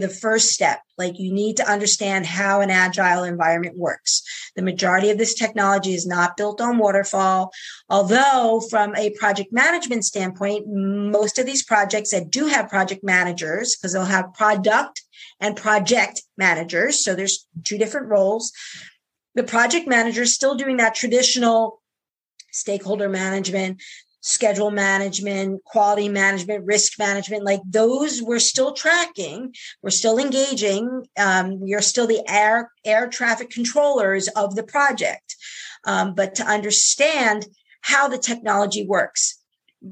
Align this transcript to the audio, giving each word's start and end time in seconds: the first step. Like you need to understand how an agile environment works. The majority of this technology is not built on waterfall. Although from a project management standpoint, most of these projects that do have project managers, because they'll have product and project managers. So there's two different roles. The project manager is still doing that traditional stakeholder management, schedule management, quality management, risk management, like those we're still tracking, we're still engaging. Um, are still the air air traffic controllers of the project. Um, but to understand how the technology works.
the 0.00 0.08
first 0.08 0.48
step. 0.48 0.80
Like 0.98 1.18
you 1.18 1.32
need 1.32 1.56
to 1.58 1.70
understand 1.70 2.26
how 2.26 2.60
an 2.60 2.70
agile 2.70 3.24
environment 3.24 3.78
works. 3.78 4.22
The 4.56 4.62
majority 4.62 5.10
of 5.10 5.18
this 5.18 5.34
technology 5.34 5.94
is 5.94 6.06
not 6.06 6.36
built 6.36 6.60
on 6.60 6.78
waterfall. 6.78 7.52
Although 7.88 8.62
from 8.68 8.94
a 8.96 9.10
project 9.10 9.52
management 9.52 10.04
standpoint, 10.04 10.66
most 10.68 11.38
of 11.38 11.46
these 11.46 11.64
projects 11.64 12.10
that 12.10 12.30
do 12.30 12.46
have 12.46 12.68
project 12.68 13.04
managers, 13.04 13.76
because 13.76 13.92
they'll 13.92 14.04
have 14.04 14.34
product 14.34 15.02
and 15.40 15.56
project 15.56 16.22
managers. 16.36 17.04
So 17.04 17.14
there's 17.14 17.46
two 17.64 17.78
different 17.78 18.08
roles. 18.08 18.52
The 19.34 19.44
project 19.44 19.88
manager 19.88 20.22
is 20.22 20.34
still 20.34 20.54
doing 20.54 20.76
that 20.78 20.94
traditional 20.94 21.82
stakeholder 22.52 23.08
management, 23.08 23.82
schedule 24.24 24.70
management, 24.70 25.62
quality 25.64 26.08
management, 26.08 26.64
risk 26.64 26.98
management, 26.98 27.44
like 27.44 27.60
those 27.66 28.22
we're 28.22 28.38
still 28.38 28.72
tracking, 28.72 29.54
we're 29.82 29.90
still 29.90 30.18
engaging. 30.18 31.06
Um, 31.18 31.60
are 31.74 31.82
still 31.82 32.06
the 32.06 32.22
air 32.26 32.70
air 32.86 33.06
traffic 33.06 33.50
controllers 33.50 34.28
of 34.28 34.54
the 34.54 34.62
project. 34.62 35.36
Um, 35.84 36.14
but 36.14 36.34
to 36.36 36.44
understand 36.44 37.46
how 37.82 38.08
the 38.08 38.16
technology 38.16 38.86
works. 38.86 39.43